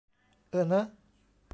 [0.49, 0.85] เออเนอะ